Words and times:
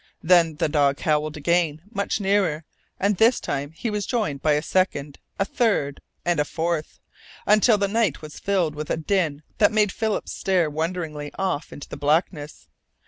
Then 0.23 0.55
the 0.55 0.67
dog 0.67 0.99
howled 1.01 1.37
again, 1.37 1.83
much 1.91 2.19
nearer; 2.19 2.63
and 2.99 3.15
this 3.17 3.39
time 3.39 3.69
he 3.71 3.91
was 3.91 4.07
joined 4.07 4.41
by 4.41 4.53
a 4.53 4.61
second, 4.63 5.19
a 5.37 5.45
third, 5.45 6.01
and 6.25 6.39
a 6.39 6.43
fourth, 6.43 6.99
until 7.45 7.77
the 7.77 7.87
night 7.87 8.19
was 8.19 8.39
filled 8.39 8.73
with 8.73 8.89
a 8.89 8.97
din 8.97 9.43
that 9.59 9.71
made 9.71 9.91
Philip 9.91 10.27
stare 10.27 10.71
wonderingly 10.71 11.31
off 11.37 11.71
into 11.71 11.87
the 11.87 11.97
blackness. 11.97 12.67